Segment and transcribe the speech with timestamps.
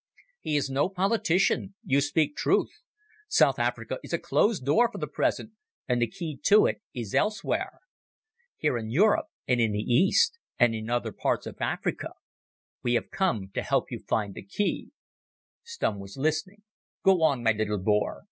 [0.39, 1.75] He is no politician.
[1.85, 2.71] You speak truth.
[3.27, 5.51] South Africa is a closed door for the present,
[5.87, 7.81] and the key to it is elsewhere.
[8.57, 12.13] Here in Europe, and in the east, and in other parts of Africa.
[12.81, 14.89] We have come to help you to find the key."
[15.63, 16.63] Stumm was listening.
[17.05, 18.19] "Go on, my little Boer.